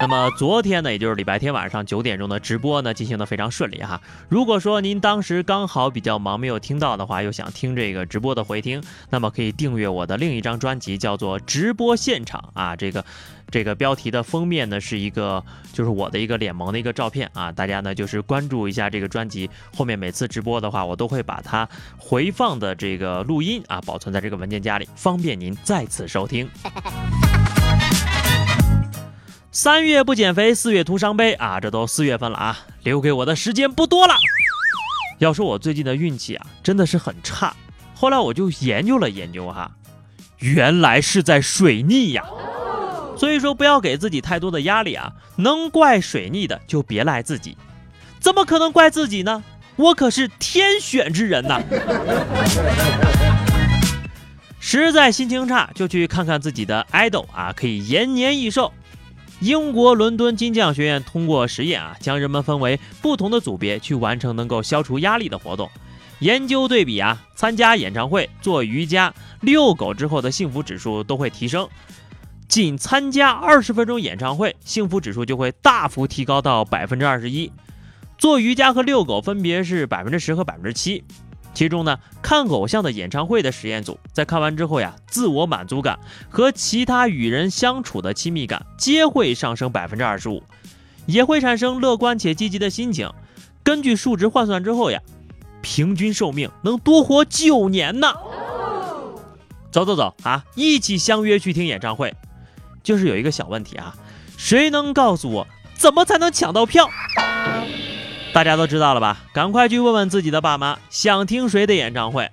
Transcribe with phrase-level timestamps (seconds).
[0.00, 4.00] 那么昨天呢，也就是礼拜天晚上九点钟的直播呢，进行的非常顺利哈。
[4.28, 12.76] 如果说您当时刚好比较忙没有听到的话，又想听这个直播的回听，那么可以订阅我的另一张专辑，叫做《直播现场》啊。
[12.76, 13.04] 这个
[13.50, 17.50] 这个标题的封面呢，是一个就是我的一个脸萌的一个照片啊。
[17.50, 21.68] 大家呢就是关注一下这个专辑，后面每次直播的话，我都会把它
[21.98, 26.48] 回放的这个录音啊保存在这个文件夹里，方便您再次收听。
[29.60, 31.58] 三月不减肥，四月徒伤悲啊！
[31.58, 34.14] 这都四月份了啊，留给我的时间不多了。
[35.18, 37.56] 要说我最近的运气啊，真的是很差。
[37.92, 39.72] 后来我就研究了研究哈，
[40.38, 42.22] 原来是在水逆呀。
[43.16, 47.58] 所以说不要给自己太多的压力啊，能怪水逆的就别赖自己。
[48.20, 49.42] 怎么可能怪自己呢？
[49.74, 51.60] 我可是天选之人呐。
[54.60, 58.72] 实在心情差，就去看看自己的 idol 啊，可以延年益寿。
[59.40, 65.70] 英国伦敦金匠学院通过实验啊，将人们分为不同的组别去完成能够消除压力的活动。
[66.18, 71.68] 研究对比啊，参加演唱会、做瑜伽、遛狗之后的幸福指数都会提升。
[72.48, 77.52] 仅参加二十分钟演唱会，幸福指数就会大幅提高到百分之二十一。
[78.16, 81.04] 做瑜伽和遛狗分别是百分之十和百分之七。
[81.58, 90.44] 其中呢，看偶像的演唱会的实验组在看完之后呀，自我满足感和其他与人相处的亲密感皆会上升百分之二十五，
[91.06, 93.10] 也会产生乐观且积极的心情。
[93.64, 95.00] 根据数值换算之后呀，
[95.60, 98.14] 平均寿命能多活九年呢。
[99.72, 102.14] 走走走啊，一起相约去听演唱会。
[102.84, 103.96] 就是有一个小问题啊，
[104.36, 106.88] 谁能告诉我怎么才能抢到票？
[108.32, 109.18] 大家都知道了吧？
[109.32, 112.30] 赶快去问问自己的爸妈，想听谁的演唱会。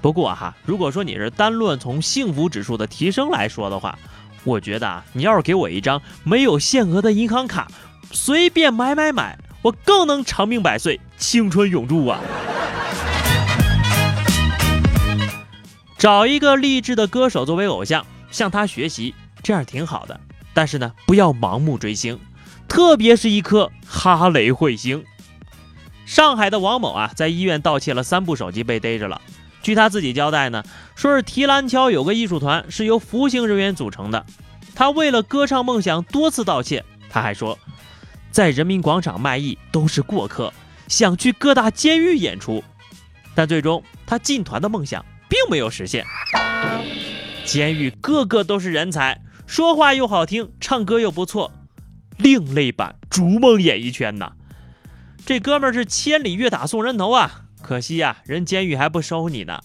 [0.00, 3.98] 不过哈，如果说你是单论从幸福指数的提升来说的话，
[4.44, 7.68] 我觉得啊，你要是给我一张没有限额的银行卡，
[8.10, 12.18] 随便买买买，我更能长命百岁，青春永驻啊！
[15.98, 20.18] 找一个励志的歌手作为偶像，向他学习，这样挺好的。
[20.54, 22.18] 但是呢，不要盲目追星。
[22.70, 25.04] 特别是一颗哈雷彗星。
[26.06, 29.20] 上海的王某啊，在医院盗窃了三部手机被逮着了。
[29.60, 30.62] 据他自己交代呢，
[30.94, 34.24] 说是提篮桥有个艺术团是由服刑人员组成的。
[34.74, 36.84] 他为了歌唱梦想多次盗窃。
[37.10, 37.58] 他还说，
[38.30, 40.54] 在人民广场卖艺都是过客，
[40.86, 42.62] 想去各大监狱演出。
[43.34, 46.06] 但最终他进团的梦想并没有实现。
[47.44, 51.52] 监狱个个都是人才，说话又好听，唱歌又不错。
[52.22, 54.32] 另类版《逐梦演艺圈》呐，
[55.24, 57.42] 这哥们儿是千里越塔送人头啊！
[57.62, 59.60] 可惜呀，人监狱还不收你呢。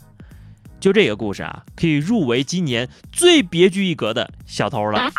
[0.79, 5.11] 就这个故事啊，可以入围今年最别具一格的小偷了。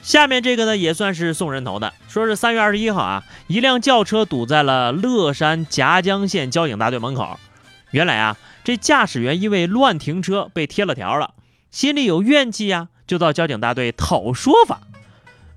[0.00, 1.92] 下面这个呢，也算是送人头的。
[2.08, 7.38] 说是三月二十一号啊，一辆轿车堵在了乐山夹江县交警大队门口。
[7.90, 11.34] 原来啊，这驾驶员因为乱停车被贴了条了，
[11.70, 12.88] 心里有怨气呀。
[13.08, 14.82] 就到交警大队讨说法，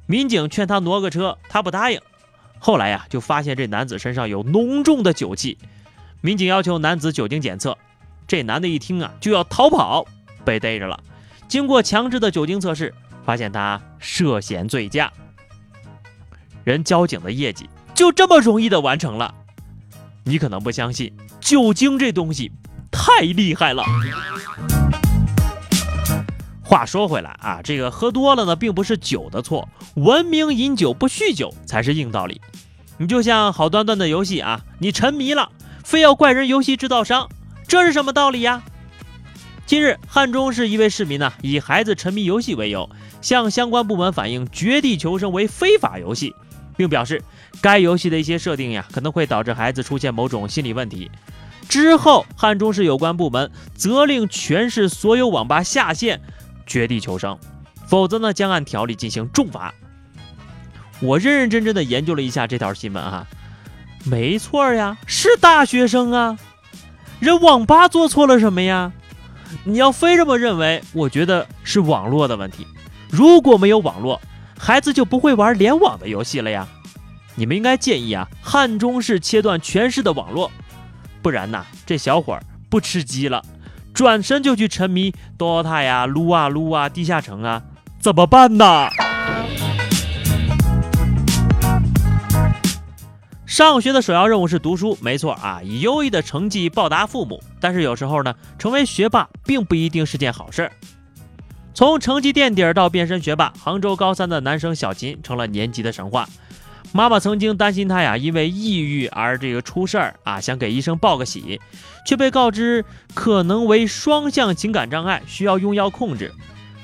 [0.08, 2.02] 民警劝他挪个车，他不答应。
[2.58, 5.58] 后来呀，就发现这男子身上有浓重的酒气，
[6.22, 7.78] 民警要求男子酒精检测。
[8.26, 10.08] 这男的一听啊，就要逃跑，
[10.46, 10.98] 被逮着了。
[11.50, 12.94] 经过强制的酒精测试，
[13.26, 15.12] 发现他涉嫌醉驾。
[16.64, 19.36] 人交警的业绩就这么容易的完成了？
[20.24, 22.52] 你可能不相信，酒精这东西
[22.90, 23.84] 太厉害了。
[26.72, 32.40] 话说回来啊，这个喝多了呢，并不是酒的错，文明饮酒不酗酒才是硬道理。
[32.98, 35.50] 你就像好端端的游戏啊，你沉迷了，
[35.84, 37.28] 非要怪人游戏制造商，
[37.68, 38.64] 这是什么道理呀？
[39.66, 42.90] 近日，汉中市一位市民呢，以孩子沉迷游戏为由，
[43.22, 46.34] 向相关部门反映《绝地求生》为非法游戏，
[46.78, 47.22] 并表示
[47.60, 51.12] 该游戏的一些设定呀，可能会导致孩子出现某种心理问题。
[51.68, 56.22] 之后，汉中市有关部门责令全市所有网吧下线。
[56.66, 57.38] 绝地求生，
[57.88, 59.74] 否则呢将按条例进行重罚。
[61.00, 63.28] 我认认真真的研究了一下这条新闻啊，
[64.06, 66.38] 没错呀，是大学生啊，
[67.20, 68.92] 人网吧做错了什么呀？
[69.64, 72.66] 你要非这么认为，我觉得是网络的问题。
[73.10, 74.22] 如果没有网络，
[74.58, 76.68] 孩子就不会玩联网的游戏了呀。
[77.36, 80.52] 你们应该建议啊，汉中市切断全市的网络，
[81.22, 83.44] 不然呐，这小伙儿不吃鸡了，
[83.94, 87.62] 转身就去沉迷 DOTA 呀、撸啊撸啊、地下城啊，
[88.00, 88.88] 怎么办呢？
[93.46, 97.44] 上学的首要任务是读书，没错啊，以优异的成绩报答父母。
[97.60, 100.72] 但是有时候呢，成为学霸并不一定是件好事儿。
[101.74, 106.28] 从成绩垫底到变身学霸，杭州高三的男生小秦成了年级的神话。
[106.92, 111.62] 妈妈曾经担心他呀，因为抑郁而这个出事儿啊，想给医生报个喜，
[112.06, 112.84] 却被告知
[113.14, 116.34] 可能为双向情感障碍，需要用药控制。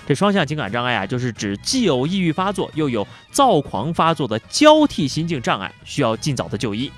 [0.07, 6.89] 这双向情感障碍啊，就是指既有抑郁发作，又有躁狂发作的交替心境障碍，需要尽早的就医。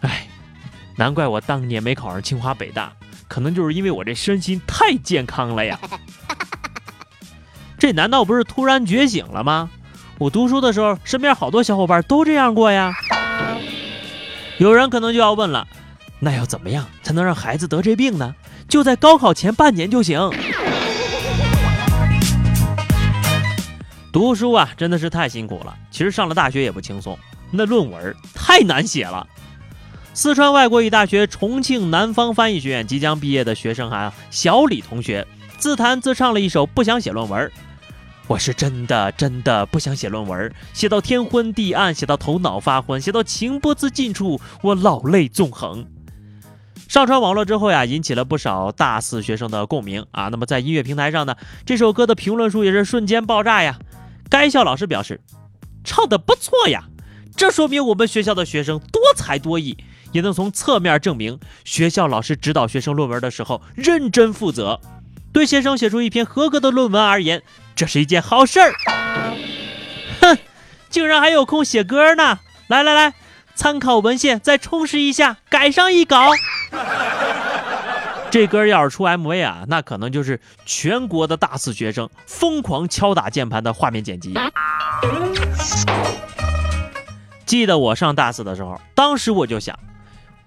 [0.00, 0.26] 哎，
[0.96, 2.92] 难怪我当年没考上清华北大，
[3.28, 5.78] 可能就是因为我这身心太健康了呀。
[7.78, 9.70] 这难道不是突然觉醒了吗？
[10.16, 12.92] 我读书的时候，身边好多小伙伴都这样过呀。
[14.58, 15.66] 有人可能就要问了，
[16.20, 18.34] 那要怎么样才能让孩子得这病呢？
[18.68, 20.30] 就在高考前半年就行。
[24.12, 25.74] 读书啊，真的是太辛苦了。
[25.90, 27.18] 其实上了大学也不轻松，
[27.50, 29.26] 那论文太难写了。
[30.12, 35.26] 四川外国语大学重庆南方翻译学院即将毕业的学生啊，小李同学
[35.58, 37.44] 自弹自唱了一首《不想写论文》。
[38.26, 45.86] 我是真的真的不想写论文，写到天昏地暗，写到头脑发昏，写到情不自禁处，我老泪纵横。
[46.88, 50.28] 上传网络之后呀，引起了不少大四学生的共鸣啊。
[50.28, 51.36] 那么在音乐平台上呢，
[51.66, 53.78] 这首歌的评论数也是瞬间爆炸呀。
[54.30, 55.20] 该校老师表示，
[55.84, 56.88] 唱的不错呀，
[57.36, 59.76] 这说明我们学校的学生多才多艺，
[60.12, 64.80] 也能从侧面证明学校老师指导学生论文的时候认真负责，
[65.30, 67.42] 对学生写出一篇合格的论文而言，
[67.76, 68.72] 这是一件好事儿。
[70.20, 70.38] 哼，
[70.88, 72.38] 竟然还有空写歌呢！
[72.68, 73.14] 来来来，
[73.54, 76.30] 参考文献再充实一下，改上一稿。
[78.30, 84.34] 这歌要是出 MV 啊，那可能就是全国的大四学生疯狂敲打键盘的画面剪辑。
[87.46, 89.78] 记得我上大四的时候，当时我就想，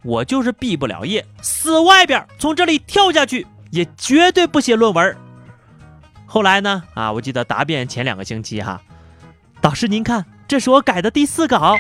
[0.01, 5.18] 我就是毕不了业，死外边，从这里跳下去，也绝对不写论文。
[6.29, 8.81] 后来呢，啊，我记得答辩前两个星期哈，
[9.62, 11.77] 导师您看，这是我改的第四稿。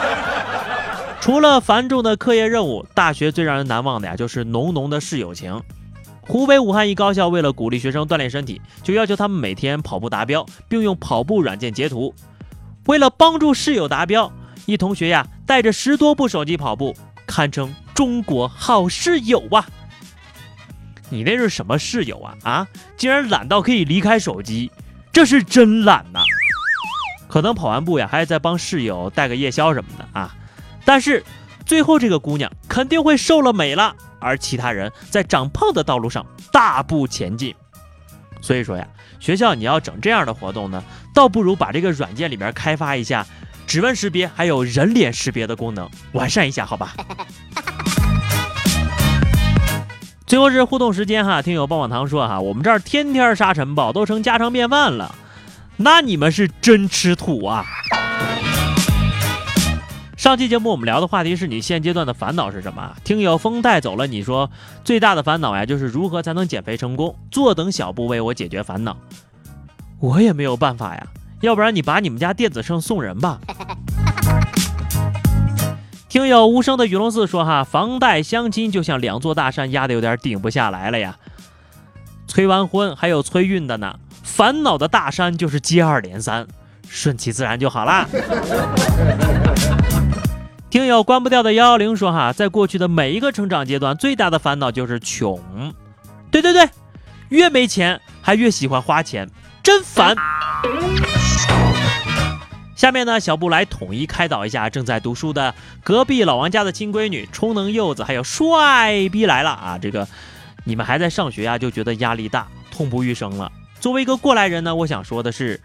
[1.22, 5.60] 除了繁重的课业任务，大学最让人难忘的呀，就是浓浓的室友情。
[6.20, 12.14] 湖北武汉一高校为了鼓励学生锻炼身体，就要求他们每天跑步达标，并用跑步软件截图。
[12.84, 14.30] 为了帮助室友达标，
[14.66, 16.94] 一同学呀带着十多部手机跑步，
[17.26, 19.66] 堪称中国好室友啊！
[21.08, 22.36] 你那是什么室友啊？
[22.42, 24.70] 啊，竟然懒到可以离开手机，
[25.12, 26.20] 这是真懒呐！
[27.28, 30.34] 可能跑完步呀，还在帮室友带个夜宵什么的啊。
[30.84, 31.24] 但是，
[31.64, 37.54] 最后这个姑娘肯定会瘦了美了，而其他人在长胖的道路上大步前进。
[38.40, 38.86] 所以说呀，
[39.18, 40.82] 学校你要整这样的活动呢，
[41.14, 43.26] 倒不如把这个软件里边开发一下
[43.66, 46.94] 指纹识别还有人脸识别的功能，完善一下，好吧？
[50.26, 55.14] 最后是互动时间哈，听友棒棒糖说哈，我们这儿天天沙尘暴都成家常便饭了，
[55.76, 57.64] 那你们是真吃土啊！
[60.16, 62.96] 上期节目我们聊的话题是你现阶段的烦恼是什么？
[63.04, 64.50] 听友风带走了，你说
[64.82, 67.14] 最大的烦恼呀，就是如何才能减肥成功？
[67.30, 68.96] 坐等小布为我解决烦恼，
[70.00, 71.06] 我也没有办法呀，
[71.40, 73.38] 要不然你把你们家电子秤送人吧。
[76.16, 81.18] 听友无声的雨龙寺说哈，房贷相亲就像两座大山压的有点顶不下来了呀，
[82.26, 86.46] 催完婚还有催孕的呢，烦恼的大山就是接二连三，
[86.88, 88.08] 顺其自然就好啦。
[90.70, 95.38] 听友关不掉的幺幺零说哈，在过去的每一个成长阶段，最大的烦恼就是穷。
[96.30, 96.66] 对对对，
[97.28, 99.28] 越没钱还越喜欢花钱，
[99.62, 100.16] 真烦。
[102.76, 109.78] 下面呢，小布来统一开导一下正在读书的隔壁老王家的亲闺女充能柚子，还有帅逼来了啊！
[109.80, 110.06] 这个
[110.64, 113.50] 你们还在上学呀，就觉得压力大，痛不欲生了。
[113.80, 115.58] 作为一个过来人呢，我想说的是，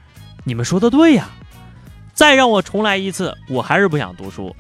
[0.46, 1.30] 你们说的对呀。
[2.14, 4.56] 再让我重来一次，我还是不想读书。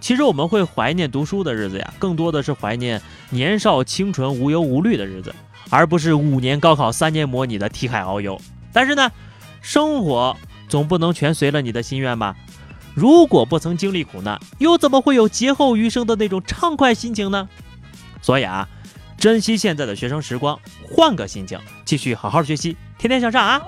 [0.00, 5.34] 其实我们会怀念读书的日子呀，更多的是怀念年少清纯、无忧无虑的日子，
[5.70, 8.38] 而不是五年高考、三年模拟的题海遨游。
[8.74, 9.10] 但是呢，
[9.62, 10.36] 生活
[10.74, 12.34] 总不能全随了你的心愿吧？
[12.94, 17.48] 如果不曾经历苦难，又怎么会有劫后余生的那种畅快心情呢？
[18.20, 18.68] 所以啊，
[19.16, 23.62] 珍惜现在的学生时光，换个心情，继续好好学习，天天向上啊！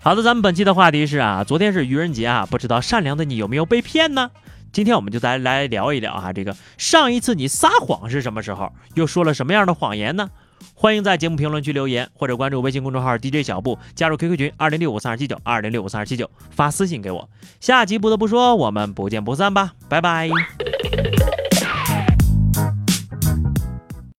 [0.00, 4.30] 好的，咱们本期的话题是啊，昨天是愚人节啊，不知道善良的你有没有被骗呢？
[4.72, 10.30] 今天我们就再来聊一聊啊，这个上一次你撒谎是什么时候，又说了什么样的谎言呢？
[10.74, 17.28] 欢迎在节目评论区留言，或者关注微信公众号 DJ 小布，加入 QQ 群二零六五三二七九二零六五三二七九，发私信给我。
[17.60, 20.28] 下集不得不说，我们不见不散吧，拜拜。